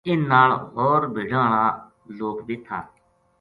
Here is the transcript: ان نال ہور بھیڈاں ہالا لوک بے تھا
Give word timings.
ان 0.09 0.19
نال 0.31 0.51
ہور 0.73 1.01
بھیڈاں 1.13 1.43
ہالا 1.51 1.65
لوک 2.17 2.37
بے 2.47 2.55
تھا 2.65 2.79